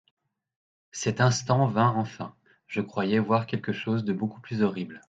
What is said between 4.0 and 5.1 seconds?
de beaucoup plus horrible.